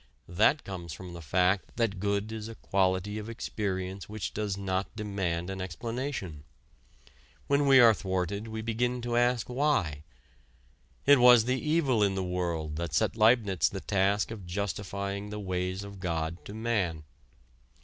[0.29, 4.95] That comes from the fact that good is a quality of experience which does not
[4.95, 6.43] demand an explanation.
[7.45, 10.01] When we are thwarted we begin to ask why.
[11.05, 15.39] It was the evil in the world that set Leibniz the task of justifying the
[15.39, 17.03] ways of God to man.